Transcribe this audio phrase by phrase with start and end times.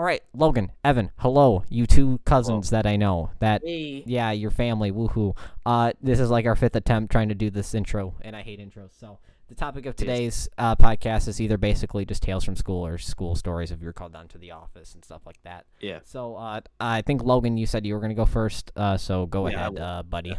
[0.00, 3.32] All right, Logan, Evan, hello, you two cousins that I know.
[3.40, 4.02] That Hey.
[4.06, 5.36] yeah, your family, woohoo.
[5.66, 8.60] Uh, this is like our fifth attempt trying to do this intro, and I hate
[8.60, 8.98] intros.
[8.98, 9.18] So
[9.48, 13.34] the topic of today's uh, podcast is either basically just tales from school or school
[13.34, 15.66] stories if you're called down to the office and stuff like that.
[15.82, 15.98] Yeah.
[16.04, 18.72] So uh, I think Logan, you said you were gonna go first.
[18.74, 19.82] Uh, so go Yeah, ahead, will.
[19.82, 20.34] uh, buddy.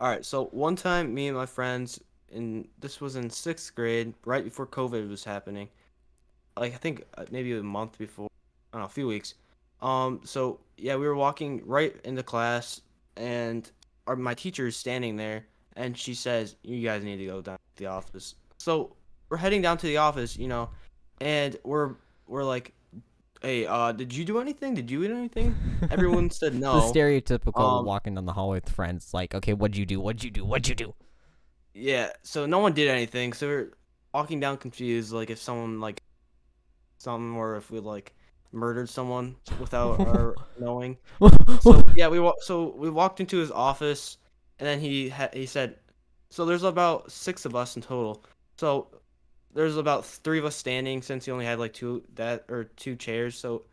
[0.00, 0.24] All right.
[0.24, 2.00] So one time, me and my friends,
[2.34, 5.68] and this was in sixth grade, right before COVID was happening.
[6.58, 8.27] Like I think uh, maybe a month before,
[8.78, 9.34] I don't know, a few weeks.
[9.82, 10.20] Um.
[10.24, 12.80] So yeah, we were walking right into class,
[13.16, 13.70] and
[14.06, 17.56] our my teacher is standing there, and she says, "You guys need to go down
[17.56, 18.96] to the office." So
[19.28, 20.70] we're heading down to the office, you know,
[21.20, 21.94] and we're
[22.26, 22.72] we're like,
[23.42, 24.74] "Hey, uh, did you do anything?
[24.74, 25.54] Did you do anything?"
[25.90, 26.80] Everyone said no.
[26.80, 30.00] The stereotypical Um, walking down the hallway with friends, like, okay, what'd you do?
[30.00, 30.44] What'd you do?
[30.44, 30.94] What'd you do?
[31.74, 33.32] Yeah, so no one did anything.
[33.32, 33.72] So we're
[34.12, 36.02] walking down confused, like if someone like
[36.98, 38.14] something or if we like
[38.52, 40.96] murdered someone without our knowing.
[41.60, 44.18] So yeah, we wa- so we walked into his office,
[44.58, 45.76] and then he ha- he said,
[46.30, 48.24] "So there's about six of us in total.
[48.56, 48.88] So
[49.54, 52.96] there's about three of us standing since he only had like two that or two
[52.96, 53.36] chairs.
[53.38, 53.64] So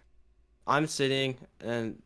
[0.67, 2.01] I'm sitting and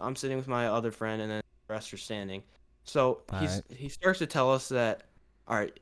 [0.00, 2.42] I'm sitting with my other friend, and then the rest are standing.
[2.84, 3.64] So he's Alright.
[3.76, 5.02] he starts to tell us that,
[5.46, 5.78] all right,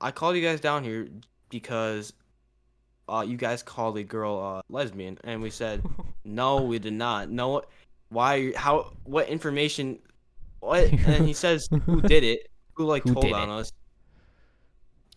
[0.00, 1.08] I called you guys down here
[1.48, 2.12] because."
[3.10, 5.82] Uh, you guys called a girl uh, lesbian, and we said
[6.24, 7.28] no, we did not.
[7.30, 7.62] No,
[8.10, 8.52] why?
[8.56, 8.92] How?
[9.04, 9.98] What information?
[10.60, 10.90] What?
[10.92, 12.48] And then he says who did it?
[12.74, 13.52] Who like Who told on it?
[13.52, 13.72] us?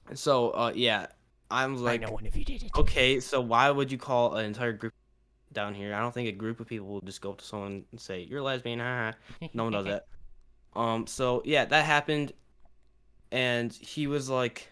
[0.10, 1.08] And so, uh, yeah,
[1.52, 2.72] I'm like, I know one of you did it.
[2.76, 4.94] okay, so why would you call an entire group
[5.54, 5.94] down here?
[5.94, 8.22] I don't think a group of people will just go up to someone and say
[8.30, 8.80] you're a lesbian.
[8.80, 9.14] haha."
[9.54, 10.08] No one does that.
[10.76, 11.06] Um.
[11.08, 12.34] So yeah, that happened,
[13.32, 14.68] and he was like,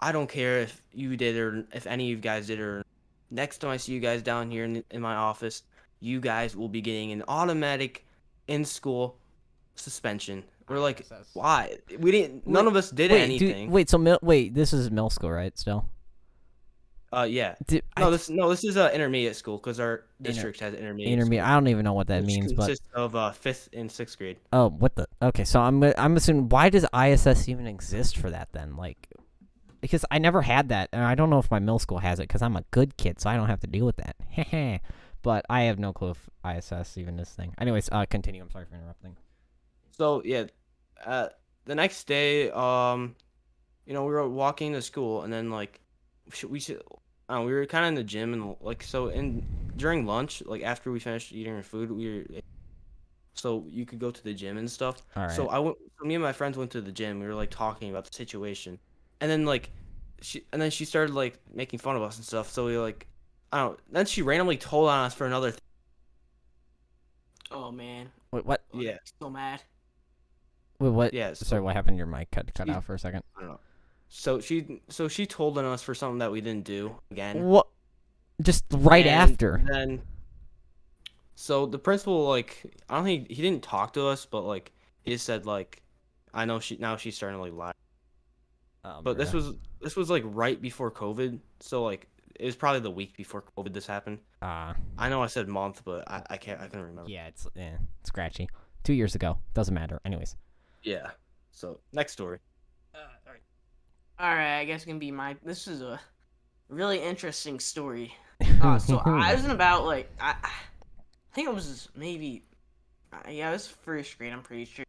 [0.00, 2.84] "I don't care if you did or if any of you guys did or
[3.30, 5.62] next time I see you guys down here in, in my office,
[6.00, 8.04] you guys will be getting an automatic
[8.48, 9.18] in school
[9.74, 11.78] suspension." We're like, "Why?
[11.98, 12.46] We didn't.
[12.46, 15.10] None Wait, of us did wait, anything." Do, wait, so mil- wait, this is middle
[15.10, 15.56] school, right?
[15.56, 15.88] Still.
[17.12, 17.54] Uh, yeah.
[17.68, 21.12] Do, No, I, this no, this is uh, intermediate school because our district has intermediate.
[21.12, 21.44] intermediate.
[21.44, 24.18] I don't even know what that which means, but consists of uh, fifth and sixth
[24.18, 24.38] grade.
[24.52, 25.06] oh, what the?
[25.22, 28.76] Okay, so I'm I'm assuming why does ISS even exist for that then?
[28.76, 29.08] Like,
[29.86, 32.24] because I never had that, and I don't know if my middle school has it
[32.24, 34.80] because I'm a good kid, so I don't have to deal with that.
[35.22, 37.54] but I have no clue if ISS even this thing.
[37.58, 38.42] Anyways, uh, continue.
[38.42, 39.16] I'm sorry for interrupting.
[39.92, 40.44] So yeah,
[41.04, 41.28] uh,
[41.64, 43.14] the next day, um,
[43.86, 45.80] you know, we were walking to school, and then like,
[46.32, 46.82] sh- we should,
[47.28, 49.44] I we were kind of in the gym, and like, so in
[49.76, 52.24] during lunch, like after we finished eating our food, we were,
[53.34, 55.02] so you could go to the gym and stuff.
[55.14, 55.30] Right.
[55.30, 55.76] So I went.
[55.98, 57.20] So me and my friends went to the gym.
[57.20, 58.78] We were like talking about the situation,
[59.20, 59.70] and then like,
[60.22, 62.50] she and then she started like making fun of us and stuff.
[62.50, 63.06] So we like,
[63.52, 63.78] I don't.
[63.90, 65.50] Then she randomly told on us for another.
[65.50, 65.60] Th-
[67.50, 68.10] Oh man.
[68.32, 68.64] wait, what?
[68.74, 69.62] Oh, yeah, So mad.
[70.80, 71.14] Wait, what?
[71.14, 71.32] yeah.
[71.32, 71.96] So, Sorry, what happened?
[71.96, 73.22] Your mic cut cut She- out for a second.
[73.36, 73.60] I don't know.
[74.08, 77.44] So she so she told on us for something that we didn't do again.
[77.44, 77.66] What?
[78.42, 79.62] Just right And after.
[79.64, 80.02] Then,
[81.34, 84.72] so the principal like I don't think he didn't talk to us, but like
[85.02, 85.82] he just said like,
[86.34, 87.72] I know she now she's starting to like lie.
[88.86, 89.34] Oh, But this bruh.
[89.34, 92.06] was this was like right before COVID, so like
[92.38, 94.18] it was probably the week before COVID this happened.
[94.42, 94.76] Ah.
[94.96, 97.10] I know I said month, but I, I can't I can't remember.
[97.10, 97.70] Yeah, it's eh,
[98.04, 98.48] scratchy.
[98.84, 99.38] Two years ago.
[99.54, 100.00] Doesn't matter.
[100.04, 100.36] Anyways.
[100.84, 101.10] Yeah.
[101.50, 102.38] So next story.
[102.94, 103.40] all right.
[104.20, 104.60] All right.
[104.60, 105.36] I guess it can be my.
[105.44, 105.98] This is a
[106.68, 108.14] really interesting story.
[108.62, 110.50] Uh, so I was in about like I, I
[111.34, 112.44] think it was maybe
[113.12, 114.32] uh, yeah, it was first grade.
[114.32, 114.84] I'm pretty sure.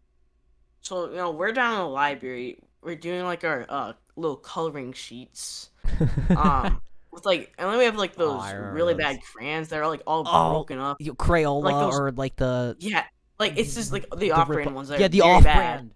[0.82, 2.60] So you know we're down in the library.
[2.88, 5.70] We're doing like our uh little coloring sheets.
[6.30, 6.82] Um,
[7.12, 9.02] with like and then we have like Oh, those I remember really those.
[9.02, 10.98] bad crayons that are like all Oh, broken up.
[11.02, 13.04] you Crayola Like those- or like the Yeah,
[13.40, 14.88] like it's just like the the off-brand rip- ones.
[14.90, 15.56] That Yeah, the very off bad.
[15.56, 15.92] brand.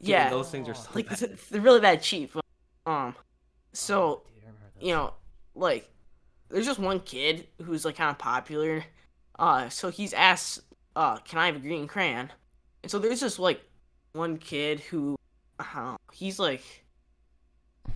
[0.00, 1.38] Yeah, those things are so like bad.
[1.50, 2.34] they're really bad cheap.
[2.86, 3.14] Um,
[3.72, 4.22] so
[4.80, 5.14] you know,
[5.54, 5.88] like
[6.48, 8.84] there's just one kid who's like kind of popular.
[9.38, 10.60] Uh, so he's asked,
[10.96, 12.30] uh, can I have a green crayon?
[12.82, 13.60] And so there's just like
[14.12, 15.15] one kid who, I don't
[15.58, 16.62] know, he's like,
[17.86, 17.92] I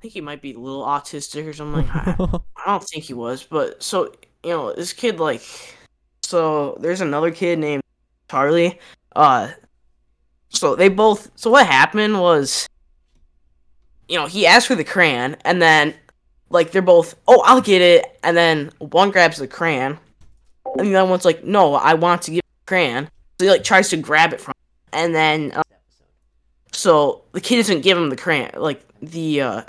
[0.00, 1.88] think he might be a little autistic or something.
[1.90, 2.16] I,
[2.56, 4.12] I don't think he was, but so
[4.46, 5.42] you know, this kid like,
[6.22, 7.82] so there's another kid named
[8.30, 8.78] Charlie.
[9.14, 9.50] Uh,
[10.50, 11.30] so they both.
[11.34, 12.68] So what happened was,
[14.08, 15.94] you know, he asked for the crayon, and then
[16.50, 19.98] like they're both, oh, I'll get it, and then one grabs the crayon,
[20.78, 23.08] and the other one's like, no, I want to get the crayon.
[23.40, 25.62] So he like tries to grab it from, him, and then uh,
[26.76, 29.62] so the kid doesn't give him the crayon, like the uh,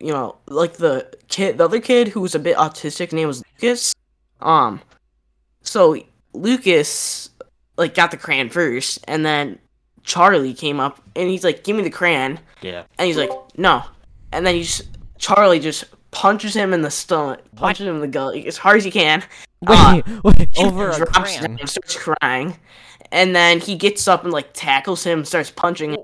[0.00, 3.42] you know, like the kid, the other kid who was a bit autistic, name was
[3.62, 3.94] Lucas.
[4.40, 4.80] Um,
[5.62, 5.96] so
[6.32, 7.30] Lucas
[7.76, 9.58] like got the crayon first, and then
[10.02, 12.82] Charlie came up and he's like, "Give me the crayon," Yeah.
[12.98, 13.82] and he's like, "No,"
[14.32, 14.82] and then he's
[15.18, 18.78] Charlie just punches him in the stomach, punches him in the gut like, as hard
[18.78, 19.22] as he can.
[19.62, 21.58] Wait, Uh, wait, over a crayon.
[21.66, 22.56] starts crying,
[23.14, 25.96] and then he gets up and like tackles him, starts punching.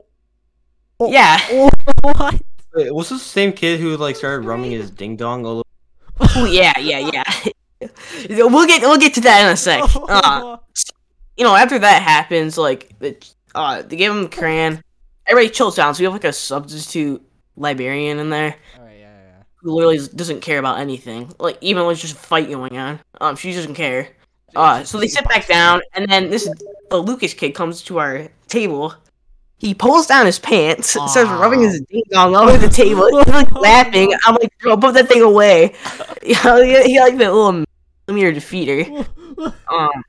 [1.00, 1.10] Oh.
[1.10, 1.40] Yeah.
[2.02, 2.40] what?
[2.72, 5.64] Wait, was this the same kid who like started rubbing his ding dong all over?
[6.36, 7.88] Oh yeah, yeah, yeah.
[8.46, 9.82] we'll get we'll get to that in a sec.
[10.08, 10.56] Uh,
[11.36, 13.16] you know, after that happens, like the
[13.56, 14.82] uh, they give him the crayon.
[15.26, 15.94] Everybody chills down.
[15.94, 17.22] So we have like a substitute
[17.56, 19.42] librarian in there Alright, yeah, yeah.
[19.56, 21.32] who literally doesn't care about anything.
[21.40, 24.08] Like even when there's just a fight going on, um, she doesn't care.
[24.54, 26.48] Uh, so they sit back down, and then this
[26.90, 28.94] the Lucas kid comes to our table.
[29.58, 33.06] He pulls down his pants, starts rubbing his ding dong all over the table.
[33.06, 34.12] He's like laughing.
[34.24, 35.74] I'm like, girl, put that thing away.
[36.22, 37.64] You know, he, he like that little
[38.06, 39.06] millimeter defeater.
[39.68, 40.04] Um,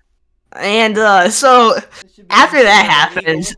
[0.51, 1.77] and uh, so
[2.29, 3.55] after that happens,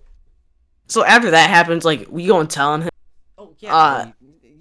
[0.87, 2.89] so after that happens, like we go and tell him.
[3.39, 4.11] Oh uh,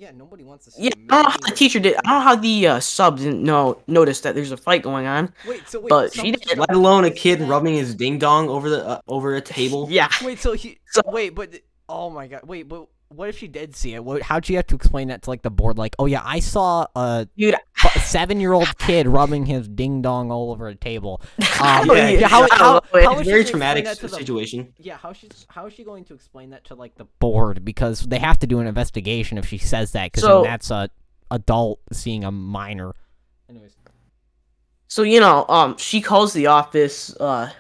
[0.03, 1.95] yeah, nobody wants to see Yeah, I don't know how the teacher did.
[1.95, 5.07] I don't know how the uh, sub didn't know notice that there's a fight going
[5.07, 5.33] on.
[5.47, 6.59] Wait, so wait, but she did.
[6.59, 9.89] Let alone a kid rubbing his ding dong over the uh, over a table.
[9.93, 10.09] Yeah.
[10.23, 10.79] Wait, so he.
[10.87, 11.51] So- wait, but
[11.89, 14.05] oh my god, wait, but what if she did see it?
[14.05, 15.79] What, how'd she have to explain that to like the board?
[15.79, 17.55] Like, oh yeah, I saw a Dude,
[18.01, 21.21] seven-year-old kid rubbing his ding dong all over a table.
[21.61, 24.11] Um, Yeah, yeah, how, I how, how it's is It's she a very traumatic explain
[24.11, 24.75] the- situation.
[24.79, 28.01] Yeah, how she's how is she going to explain that to like the board because
[28.01, 30.89] they have to do an investigation if she says that because So- that's a
[31.31, 32.93] adult seeing a minor.
[33.49, 33.77] Anyways,
[34.89, 37.51] So you know, um, she calls the office, uh,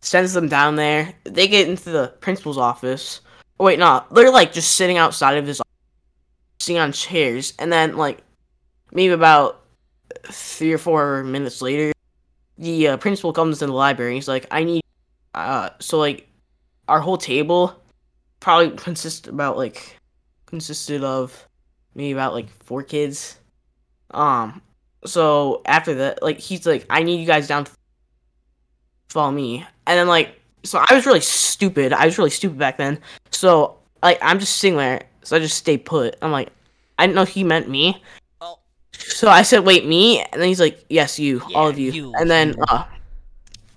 [0.00, 1.14] sends them down there.
[1.24, 3.20] They get into the principal's office.
[3.58, 5.60] Wait, no, they're like just sitting outside of his,
[6.60, 8.22] sitting on chairs, and then like
[8.92, 9.64] maybe about
[10.24, 11.92] three or four minutes later,
[12.56, 14.14] the uh, principal comes in the library.
[14.14, 14.82] He's like, "I need,"
[15.34, 16.28] uh, so like
[16.86, 17.74] our whole table
[18.40, 19.98] probably consists about like
[20.46, 21.46] consisted of
[21.94, 23.38] maybe about like four kids.
[24.12, 24.62] Um,
[25.04, 27.72] so after that, like he's like, I need you guys down to
[29.08, 29.66] follow me.
[29.86, 31.92] And then like so I was really stupid.
[31.92, 32.98] I was really stupid back then.
[33.30, 36.16] So like I'm just sitting there, so I just stay put.
[36.22, 36.50] I'm like,
[36.98, 38.02] I didn't know he meant me.
[38.40, 38.58] Oh.
[38.92, 40.20] So I said, wait, me?
[40.32, 41.92] And then he's like, Yes, you, all of you.
[41.92, 42.64] you, and then you.
[42.68, 42.84] uh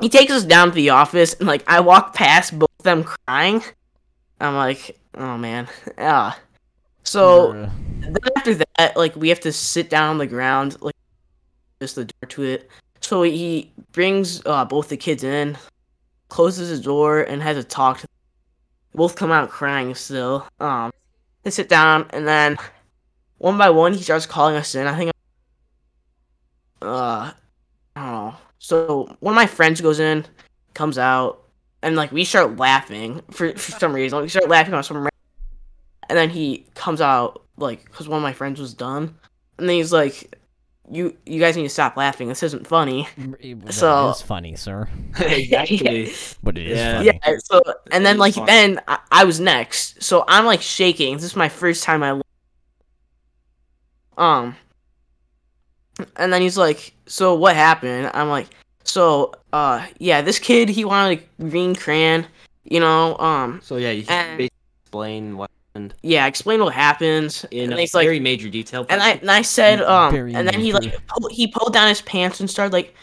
[0.01, 3.03] he takes us down to the office and like I walk past both of them
[3.03, 3.63] crying.
[4.39, 5.67] I'm like, oh man.
[5.97, 6.33] Yeah.
[7.03, 7.71] So Bruh.
[8.01, 10.95] then after that, like we have to sit down on the ground, like
[11.79, 12.69] just the door to it.
[13.01, 15.57] So he brings uh, both the kids in,
[16.31, 17.99] closes the door, and has a talk.
[17.99, 18.15] To them.
[18.95, 20.47] both come out crying still.
[20.59, 20.91] Um,
[21.43, 22.57] they sit down, and then
[23.37, 24.87] one by one he starts calling us in.
[24.87, 25.11] I think.
[26.81, 27.31] Uh,
[27.95, 28.35] I don't know.
[28.57, 30.25] So one of my friends goes in,
[30.73, 31.43] comes out,
[31.83, 34.21] and like we start laughing for, for some reason.
[34.21, 35.09] we start laughing on some
[36.09, 39.15] and then he comes out like because one of my friends was done
[39.57, 40.37] and then he's like
[40.91, 43.07] you you guys need to stop laughing this isn't funny
[43.39, 44.89] It So- it's funny, sir.
[45.19, 46.11] exactly.
[46.43, 46.97] But it is Yeah.
[46.97, 47.05] funny.
[47.23, 47.61] yeah so
[47.91, 48.45] and then like funny.
[48.47, 52.19] then I, I was next so i'm like shaking this is my first time i
[54.17, 54.55] um
[56.17, 58.47] and then he's like so what happened i'm like
[58.83, 62.25] so uh yeah this kid he wanted a green crayon
[62.63, 66.73] you know um So yeah, you can And- basically explain what happened yeah explain what
[66.73, 68.85] happens in and a he's like very major detail.
[68.89, 70.97] And I and I said, um, Very and then he like major.
[71.07, 72.93] pull, he pulled down his pants and started like,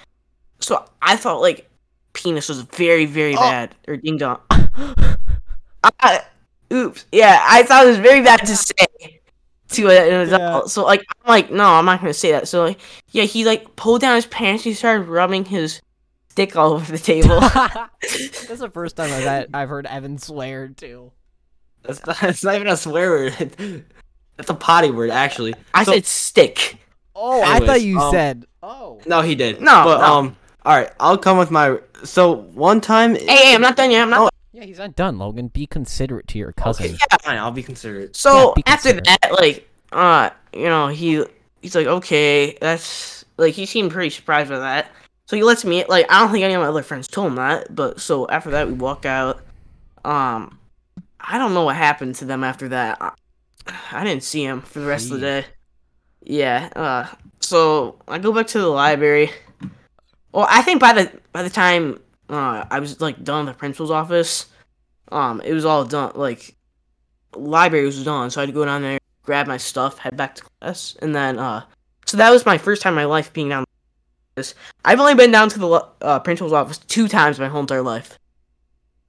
[0.61, 1.69] so I thought like
[2.13, 3.41] penis was very very Oh.
[3.41, 4.41] bad or ding dong.
[6.01, 6.23] I,
[6.73, 9.21] oops, yeah, I thought it was very bad to say
[9.71, 10.41] to an adult.
[10.41, 10.67] Yeah.
[10.67, 12.49] So like I'm like, no, I'm not gonna say that.
[12.49, 14.65] So like, yeah, he like pulled down his pants.
[14.65, 15.81] He started rubbing his
[16.35, 17.41] dick all over the table.
[18.01, 21.13] That's the first time I've I've heard Evan swear too.
[21.89, 23.85] That's not, that's not even a swear word.
[24.37, 25.57] That's a potty word, actually.
[25.75, 26.77] I So- said stick.
[27.17, 28.47] Oh, I thought you um, said.
[28.63, 29.01] Oh.
[29.05, 29.61] No, he did.
[29.61, 30.05] No, but no.
[30.05, 31.81] um, all right, I'll come with my.
[32.05, 33.17] So one time.
[33.17, 34.03] Hey, hey, I'm not done yet.
[34.03, 34.21] I'm not.
[34.21, 35.49] Oh, Yeah, he's not done, Logan.
[35.49, 36.87] Be considerate to your cousin.
[36.87, 38.15] Okay, fine, I'll be considerate.
[38.15, 41.25] So be after that, like, uh, you know, he
[41.61, 44.93] he's like, okay, that's like he seemed pretty surprised by that.
[45.27, 47.35] So he lets me like I don't think any of my other friends told him
[47.37, 49.41] that, but so after that we walk out.
[50.05, 50.61] Um,
[51.21, 52.99] I don't know what happened to them after that.
[53.01, 53.13] I,
[53.93, 55.47] I didn't see him for the rest of the day.
[56.23, 56.71] Yeah.
[56.75, 57.07] Uh.
[57.41, 59.31] So I go back to the library.
[60.33, 63.59] Well, I think by the by the time uh I was like done at the
[63.59, 64.47] principal's office,
[65.11, 66.13] um, it was all done.
[66.15, 66.55] Like
[67.35, 70.35] library was done, so I had to go down there, grab my stuff, head back
[70.37, 71.65] to class, and then uh,
[72.07, 73.65] so that was my first time in my life being down.
[74.35, 77.83] This I've only been down to the uh, principal's office two times my whole entire
[77.83, 78.19] life.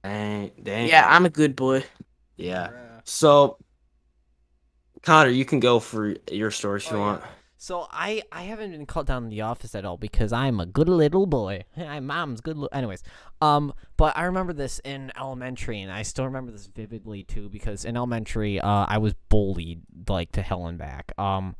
[0.02, 0.88] Dang, dang.
[0.88, 1.84] Yeah, I'm a good boy.
[2.40, 2.70] Yeah.
[3.04, 3.58] So,
[5.02, 7.06] Connor, you can go for your story if you Oh, yeah.
[7.06, 7.22] want.
[7.62, 10.66] So I I haven't been called down to the office at all because I'm a
[10.66, 11.64] good little boy.
[11.76, 12.56] My mom's good.
[12.56, 13.02] Li- Anyways,
[13.42, 17.84] um, but I remember this in elementary, and I still remember this vividly too because
[17.84, 21.12] in elementary, uh, I was bullied like to hell and back.
[21.18, 21.54] Um,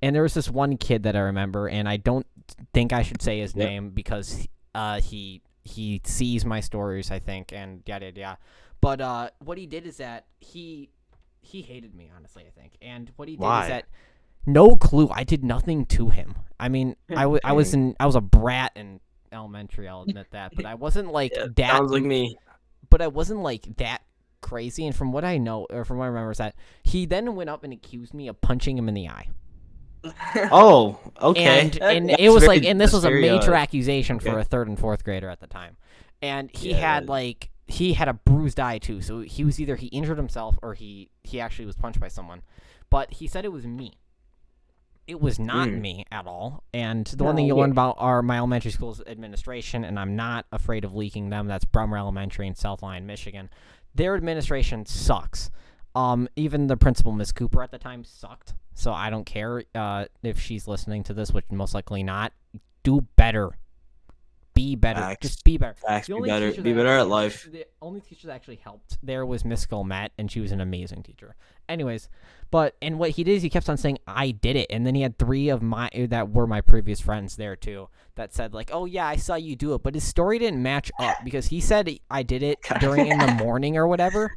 [0.00, 2.26] and there was this one kid that I remember, and I don't
[2.72, 3.68] think I should say his Yep.
[3.68, 4.46] name because
[4.76, 8.20] uh he he sees my stories, I think, and yada yada.
[8.20, 8.38] yada.
[8.80, 10.90] But uh, what he did is that he
[11.42, 13.62] he hated me honestly, I think, and what he did Why?
[13.62, 13.86] is that
[14.46, 15.08] no clue.
[15.12, 16.34] I did nothing to him.
[16.58, 19.00] I mean, I I was in I was a brat in
[19.32, 19.86] elementary.
[19.88, 21.70] I'll admit that, but I wasn't like Yeah, that.
[21.76, 22.36] sounds like me.
[22.88, 24.02] But I wasn't like that
[24.40, 24.86] crazy.
[24.86, 27.50] And from what I know, or from what I remember, is that he then went
[27.50, 29.28] up and accused me of punching him in the eye.
[30.50, 31.60] Oh, okay.
[31.60, 34.30] And and it was very- like, and this was a very, uh, major accusation for
[34.30, 34.40] okay.
[34.40, 35.76] a third and fourth grader at the time.
[36.22, 39.00] And he Yeah, had like he had a bruised eye too.
[39.00, 42.42] So he was either he injured himself or he he actually was punched by someone.
[42.90, 43.92] But he said it was me.
[45.06, 45.80] It was not Mm.
[45.80, 46.62] me at all.
[46.74, 47.60] And the one thing you yeah.
[47.62, 51.46] learn about our my elementary school's administration, and I'm not afraid of leaking them.
[51.46, 53.50] That's Brummer Elementary in South Lyon, Michigan.
[53.94, 55.50] Their administration sucks.
[55.96, 58.54] Um, even the principal, Miss Cooper, at the time sucked.
[58.74, 62.32] So I don't care uh, if she's listening to this, which most likely not.
[62.84, 63.50] Do better.
[64.60, 65.00] Be better.
[65.00, 65.22] Facts.
[65.26, 65.74] Just be better.
[65.74, 67.48] Facts, be better- be better at life.
[67.50, 71.02] The only teacher that actually helped there was Miss Gulmet, and she was an amazing
[71.02, 71.34] teacher.
[71.68, 72.08] Anyways,
[72.50, 74.94] but and what he did is he kept on saying I did it, and then
[74.94, 78.70] he had three of my that were my previous friends there too that said like,
[78.72, 81.60] oh yeah, I saw you do it, but his story didn't match up because he
[81.60, 84.36] said I did it during in the morning or whatever,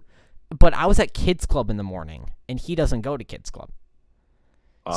[0.57, 3.49] but I was at kids club in the morning, and he doesn't go to kids
[3.49, 3.71] club.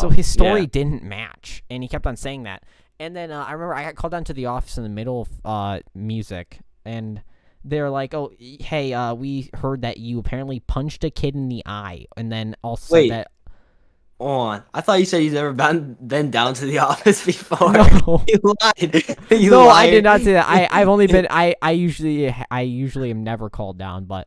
[0.01, 0.67] So Oh, his story yeah.
[0.71, 2.63] didn't match, and he kept on saying that.
[2.99, 5.23] And then uh, I remember I got called down to the office in the middle
[5.23, 7.21] of uh, music, and
[7.65, 11.63] they're like, "Oh, hey, uh, we heard that you apparently punched a kid in the
[11.67, 13.13] eye, and then also Wait.
[14.19, 14.63] Hold on.
[14.73, 17.71] I thought you said you've never been been down to the office before.
[17.73, 19.17] No, you lied.
[19.31, 20.47] You no, I did not say that.
[20.49, 24.27] I I've only been I I usually I usually am never called down, but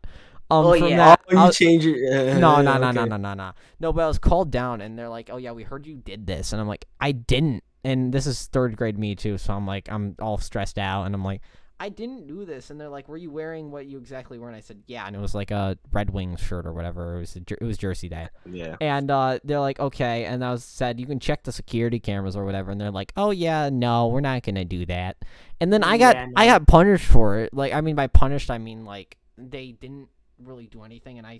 [0.51, 0.95] um Oh, yeah.
[0.97, 1.95] that Oh, you I'll- changed your.
[1.95, 3.09] Uh, no, no, no, no, okay.
[3.09, 3.51] no, no, no.
[3.79, 6.27] No, but I was called down, and they're like, "Oh yeah, we heard you did
[6.27, 9.65] this," and I'm like, "I didn't." And this is third grade me too, so I'm
[9.65, 11.41] like, I'm all stressed out, and I'm like,
[11.79, 14.55] "I didn't do this." And they're like, "Were you wearing what you exactly were?" And
[14.55, 17.15] I said, "Yeah," and it was like a Red Wings shirt or whatever.
[17.15, 18.75] It was a, it was Jersey Day, Yeah.
[18.81, 22.35] and uh, they're like, "Okay," and I was said, "You can check the security cameras
[22.35, 25.23] or whatever," and they're like, "Oh yeah, no, we're not gonna do that."
[25.61, 27.53] And then I got Yeah, I got punished for it.
[27.53, 30.09] Like, I mean, by punished, I mean like they didn't
[30.43, 31.39] really do anything, and I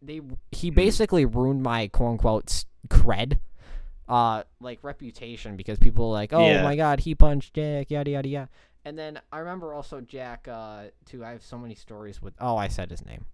[0.00, 0.20] they
[0.52, 0.74] he Hmm.
[0.76, 3.40] basically ruined my quote unquote cred,
[4.08, 6.62] uh, like reputation because people like, oh Yeah.
[6.62, 8.48] my god, he punched Jack, yada yada yada.
[8.84, 11.24] And then I remember also Jack, uh, too.
[11.24, 12.34] I have so many stories with.
[12.40, 13.24] Oh, I said his name.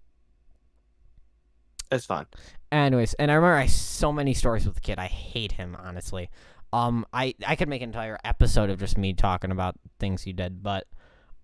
[1.92, 2.26] It's fine.
[2.70, 4.98] Anyways, and I remember I so many stories with the kid.
[4.98, 6.30] I hate him honestly.
[6.72, 10.32] Um, I I could make an entire episode of just me talking about things he
[10.32, 10.86] did, but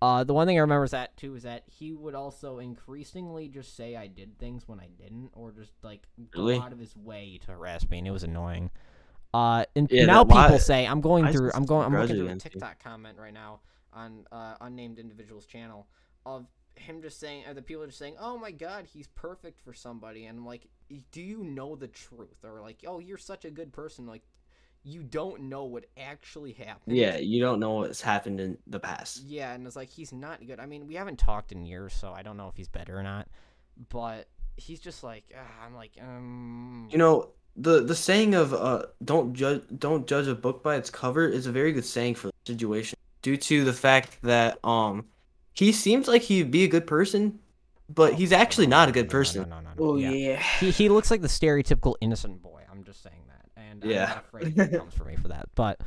[0.01, 3.49] uh, the one thing I remember is that too is that he would also increasingly
[3.49, 6.59] just say I did things when I didn't, or just like go Really?
[6.59, 8.71] out of his way to harass me, and it was annoying.
[9.37, 11.51] Uh, and Yeah, now people say I'm going is through.
[11.53, 11.85] I'm going.
[11.85, 12.35] I'm looking through a?
[12.37, 13.59] TikTok comment right now
[13.93, 15.87] on uh, unnamed individual's channel
[16.25, 19.61] of him just saying, or the people are just saying, "Oh my God, he's perfect
[19.61, 20.67] for somebody," and I'm like,
[21.11, 24.23] "Do you know the truth?" Or like, "Oh, you're such a good person." Like,
[24.83, 26.97] you don't know what actually happened.
[26.97, 29.21] Yeah, you don't know what's happened in the past.
[29.23, 30.59] Yeah, and it's like he's not good.
[30.59, 33.03] I mean, we haven't talked in years, so I don't know if he's better or
[33.03, 33.27] not.
[33.89, 37.29] But he's just like, ah, I'm like, um, You know,
[37.59, 41.47] the the saying of uh don't judge don't judge a book by its cover is
[41.47, 45.05] a very good saying for the situation due to the fact that um
[45.53, 47.39] he seems like he'd be a good person,
[47.89, 49.49] but he's actually not a good No, person.
[49.49, 50.11] No, no, no, no, Oh yeah.
[50.11, 50.43] yeah.
[50.59, 52.61] He he looks like the stereotypical innocent boy.
[52.71, 54.05] I'm just saying that, and I'm Yeah.
[54.05, 55.49] not afraid he comes for me for that.
[55.55, 55.81] But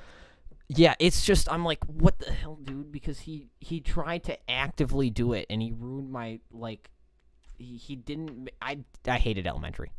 [0.66, 2.90] yeah, it's just I'm like, what the hell, dude?
[2.90, 6.90] Because he he tried to actively do it, and he ruined my like.
[7.58, 8.48] He, he didn't.
[8.60, 9.92] I I hated elementary.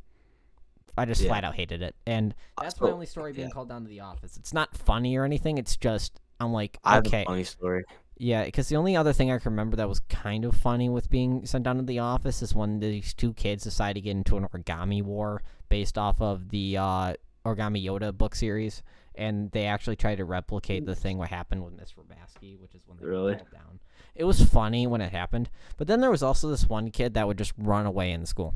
[0.98, 1.29] I just Yeah.
[1.29, 3.53] flat out hated it, and that's my only story being yeah.
[3.53, 4.38] called down to the office.
[4.38, 5.57] It's not funny or anything.
[5.57, 7.83] It's just I'm like, I have okay, a funny story.
[8.17, 11.10] yeah, because the only other thing I can remember that was kind of funny with
[11.10, 14.38] being sent down to the office is when these two kids decided to get into
[14.38, 17.13] an origami war based off of the uh,
[17.45, 18.81] Origami Yoda book series,
[19.15, 22.81] and they actually tried to replicate the thing what happened with Miss Rabbski, which is
[22.88, 23.36] when they Really?
[23.36, 23.79] down.
[24.15, 27.27] It was funny when it happened, but then there was also this one kid that
[27.27, 28.55] would just run away in school.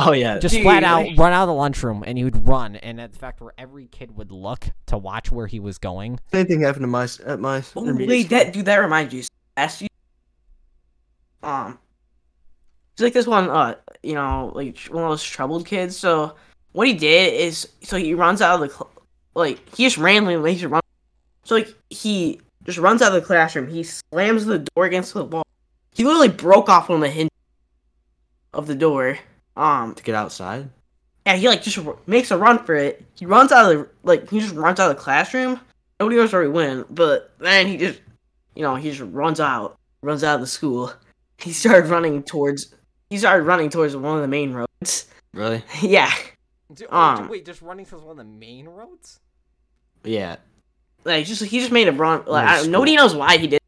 [0.00, 0.38] Oh yeah.
[0.38, 3.12] just Dude, flat out run out of the lunchroom, and he would run, and at
[3.12, 6.20] the fact where every kid would look to watch where he was going.
[6.32, 7.64] Same thing happened to my s- at my.
[7.74, 9.24] Oh, wait, that dude, that reminds you.
[9.56, 9.88] Last year,
[11.42, 11.78] um,
[12.92, 13.74] it's like this one, uh,
[14.04, 15.96] you know, like one of those troubled kids.
[15.96, 16.36] So
[16.72, 18.90] what he did is, so he runs out of the, cl-
[19.34, 20.80] like he just randomly makes a run.
[21.42, 23.66] So like he just runs out of the classroom.
[23.68, 25.44] He slams the door against the wall.
[25.92, 27.30] He literally broke off one of the hinges
[28.54, 29.18] of the door.
[29.58, 30.70] Um, to get outside.
[31.26, 33.04] yeah, he like just r- makes a run for it.
[33.14, 35.60] He runs out of the like he just runs out of the classroom.
[36.00, 38.00] Nobody knows where he went, but then he just
[38.54, 40.92] you know he just runs out, runs out of the school.
[41.40, 42.74] He started running towards.
[43.10, 45.06] He started running towards one of the main roads.
[45.32, 45.62] Really?
[45.82, 46.12] yeah,
[46.74, 49.20] Dude, Um, wait, just running towards one of the main roads?
[50.02, 50.36] Yeah.
[51.04, 52.24] like just he just made a run.
[52.26, 53.60] Like I, nobody knows why he did.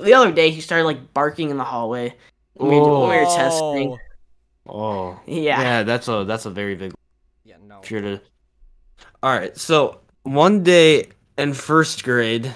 [0.00, 2.14] The other day he started like barking in the hallway
[2.54, 3.96] when we were, when we were testing.
[4.70, 5.18] Oh.
[5.26, 5.60] Yeah.
[5.60, 6.94] Yeah, that's a that's a very big
[7.44, 7.82] Yeah, no.
[7.82, 8.20] Sure to.
[9.22, 12.54] All right, so one day in first grade,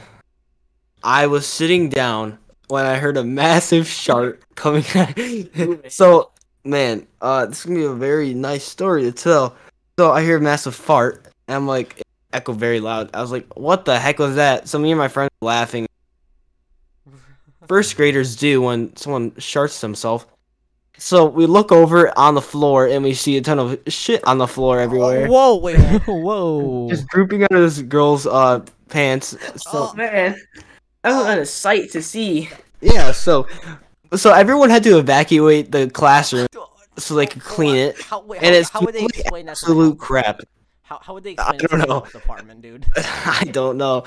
[1.02, 4.84] I was sitting down when I heard a massive shark coming.
[5.88, 6.30] so,
[6.64, 9.56] man, uh, this is gonna be a very nice story to tell.
[9.98, 12.02] So I hear a massive fart, and I'm like,
[12.32, 13.10] echo very loud.
[13.14, 15.86] I was like, "What the heck was that?" So me and my friend were laughing.
[17.68, 20.26] First graders do when someone sharts themselves.
[20.96, 24.38] So we look over on the floor and we see a ton of shit on
[24.38, 26.88] the floor everywhere Whoa, wait, whoa.
[26.88, 29.36] just drooping under this girl's uh pants.
[29.56, 30.36] So Oh man,
[31.02, 32.48] that was a sight to see.
[32.80, 33.46] yeah, so
[34.14, 36.46] so everyone had to evacuate the classroom
[36.96, 38.00] so they could clean it.
[38.00, 40.40] How, wait, and it's how would they explain that Absolute health- crap.
[40.82, 41.86] How, how would they explain it to don't know.
[42.00, 42.86] health department, dude?
[42.96, 44.04] I don't know.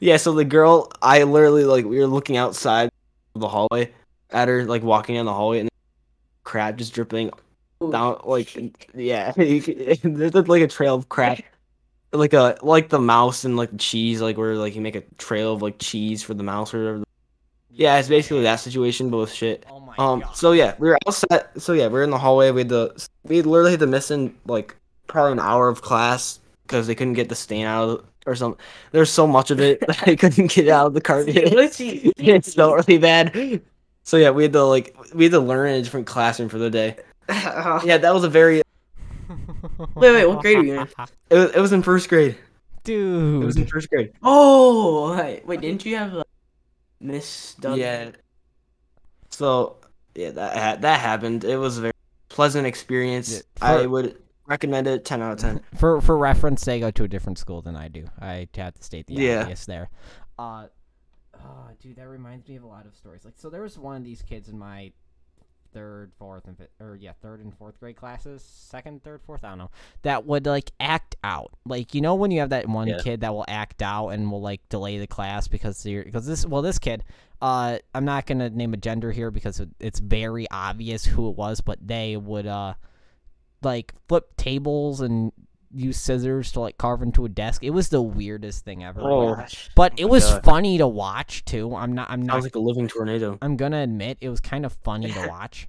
[0.00, 2.90] Yeah, so the girl, I literally like we were looking outside
[3.34, 3.92] the hallway
[4.30, 5.70] at her, like walking down the hallway, and
[6.46, 7.30] crap just dripping
[7.90, 8.18] down.
[8.24, 8.56] Like
[8.94, 11.40] yeah, there's like a trail of crap.
[12.12, 15.02] Like a like the mouse and like the cheese, like where like you make a
[15.18, 17.04] trail of like cheese for the mouse or whatever.
[17.70, 19.66] Yeah, it's basically that situation, but with shit.
[19.68, 20.20] Oh my Um.
[20.20, 20.34] god.
[20.34, 21.44] So yeah, we were outside.
[21.58, 22.50] So yeah, we were in the hallway.
[22.52, 22.94] We had to.
[23.24, 24.74] We literally had to miss in like
[25.08, 28.58] probably an hour of class because they couldn't get the stain out of or something.
[28.92, 31.36] There's so much of it that I couldn't get out of the carpet.
[31.36, 33.60] it's smelled really bad.
[34.06, 36.58] So yeah, we had to like we had to learn in a different classroom for
[36.58, 36.96] the day.
[37.28, 38.62] Uh, Yeah, that was a very.
[39.96, 40.88] Wait, wait, what grade are you in?
[41.28, 42.38] It was, it was in first grade.
[42.84, 44.12] Dude, it was in first grade.
[44.22, 46.26] Oh, wait, wait, didn't you have like,
[47.00, 47.78] Miss Dunn?
[47.80, 48.12] Yeah.
[49.30, 49.78] So
[50.14, 51.42] yeah, that ha- that happened.
[51.42, 51.92] It was a very
[52.28, 53.42] pleasant experience.
[53.60, 54.16] Yeah, I would
[54.46, 55.04] recommend it.
[55.04, 55.60] Ten out of ten.
[55.76, 58.06] For for reference, they go to a different school than I do.
[58.20, 59.40] I have to state the Yeah.
[59.40, 59.90] obvious there.
[60.38, 60.68] Uh,
[61.44, 63.24] oh, dude, that reminds me of a lot of stories.
[63.24, 64.92] Like, so there was one of these kids in my
[65.72, 69.50] third, fourth, and fifth, or yeah, third and fourth grade classes, second, third, fourth, I
[69.50, 69.70] don't know,
[70.02, 71.50] that would like act out.
[71.66, 72.98] Like, you know, when you have that one Yeah.
[73.02, 76.46] kid that will act out and will like delay the class because you're because this
[76.46, 77.04] well this kid.
[77.42, 81.60] Uh, I'm not gonna name a gender here because it's very obvious who it was,
[81.60, 82.72] but they would uh,
[83.62, 85.30] like flip tables and
[85.76, 87.62] use scissors to like carve into a desk.
[87.62, 89.00] It was the weirdest thing ever.
[89.02, 90.44] Oh, But it was God.
[90.44, 91.74] funny to watch too.
[91.74, 92.10] I'm not.
[92.10, 92.34] I'm not.
[92.34, 93.38] sounds like a living tornado.
[93.42, 95.68] I'm gonna admit it was kind of funny to watch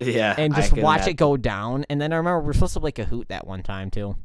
[0.00, 1.10] Yeah, and just watch imagine.
[1.10, 1.84] it go down.
[1.88, 4.16] And then I remember we were supposed to play Kahoot that one time too,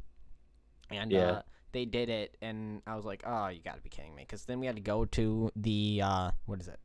[0.89, 1.19] and Yeah.
[1.31, 1.41] uh,
[1.71, 4.45] they did it, and I was like, "Oh, you got to be kidding me!" Because
[4.45, 6.79] then we had to go to the uh, what is it?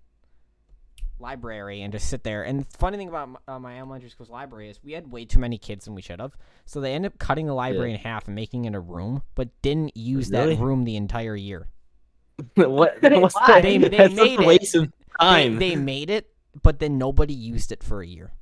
[1.20, 2.42] Library and just sit there.
[2.42, 5.24] And the funny thing about m- uh, my elementary school's library is we had way
[5.24, 6.36] too many kids than we should have.
[6.66, 9.48] So they ended up cutting the library in half and making it a room, but
[9.62, 10.56] didn't use Really?
[10.56, 11.68] that room the entire year.
[12.54, 12.98] what?
[13.02, 13.46] What's why?
[13.46, 13.62] that?
[13.62, 14.74] They- they That's made a it.
[14.74, 15.58] of They, time.
[15.58, 16.30] they made it,
[16.62, 18.32] but then nobody used it for a year.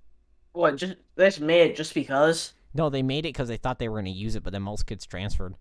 [0.53, 0.77] What?
[0.77, 2.53] Just they just made it just because?
[2.75, 4.63] No, they made it because they thought they were going to use it, but then
[4.63, 5.55] most kids transferred.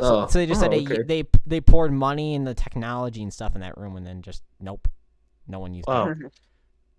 [0.00, 1.02] So, oh, so they just oh, said they, okay.
[1.06, 4.42] they they poured money and the technology and stuff in that room, and then just
[4.58, 4.88] nope,
[5.46, 6.08] no one used Wow.
[6.08, 6.16] it.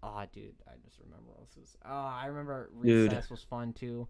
[0.02, 1.78] Oh, dude, I just remember this was.
[1.86, 3.12] Oh, I remember Dude.
[3.12, 4.08] recess was fun too.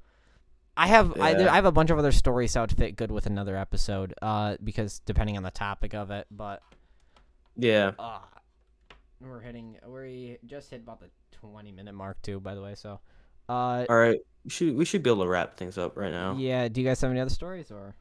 [0.75, 1.35] I have I.
[1.35, 4.57] I have a bunch of other stories that would fit good with another episode, uh,
[4.63, 6.63] because depending on the topic of it, but
[7.55, 7.91] yeah.
[7.99, 8.19] uh,
[9.21, 12.73] we're hitting we just hit about the twenty minute mark too, by the way.
[12.73, 12.99] So,
[13.47, 16.35] uh, All right, we should we should be able to wrap things up right now.
[16.39, 16.67] yeah.
[16.69, 17.93] Do you guys have any other stories or?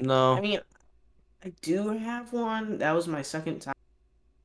[0.00, 0.58] No, I mean,
[1.44, 2.78] I do have one.
[2.78, 3.74] That was my second time.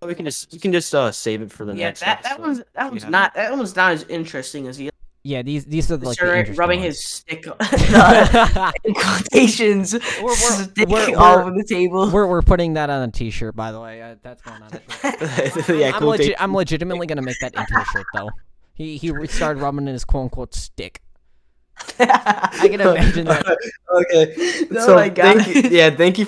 [0.08, 2.00] We can just we can just uh save it for the yeah, next.
[2.02, 4.90] that, that one's that one's have not that one's not as interesting as the
[5.24, 6.96] Yeah, these these are like the Sure, interesting rubbing ones.
[6.98, 7.46] his stick
[8.84, 12.10] in quotations we're- we're- all we're- over the table.
[12.12, 14.02] We're we're putting that on a T-shirt, by the way.
[14.02, 14.70] Uh, that's going on.
[14.74, 15.70] A shirt.
[15.78, 16.10] yeah, I'm, cool.
[16.10, 18.30] legit, I'm legitimately gonna make that into a shirt though.
[18.74, 21.00] He he started rubbing in his quote unquote stick.
[22.00, 23.46] I can imagine that.
[23.92, 24.66] okay.
[24.70, 25.70] No, so I got thank you.
[25.78, 26.28] Yeah, thank you.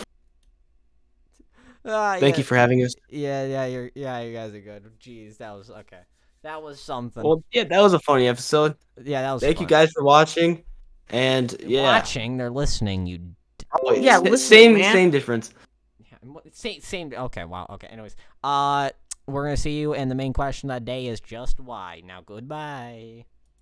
[1.85, 2.95] Ah, Thank yeah, you for having us.
[3.09, 4.83] Yeah, yeah, you're yeah, you guys are good.
[4.99, 5.99] Jeez, that was okay.
[6.41, 7.23] That was something.
[7.23, 8.75] Well, yeah, that was a funny episode.
[9.03, 9.41] yeah, that was.
[9.41, 10.63] Thank you guys for watching.
[11.09, 13.05] And yeah, Watching, they're listening.
[13.05, 13.19] You.
[13.19, 14.93] d- Oh, Yeah, listen, same man.
[14.93, 15.53] same difference.
[15.99, 16.17] Yeah,
[16.51, 17.13] same same.
[17.13, 17.67] Okay, wow.
[17.71, 17.87] Okay.
[17.87, 18.89] Anyways, uh,
[19.27, 22.01] we're gonna see you, and the main question of the day is just why.
[22.05, 23.25] Now, goodbye.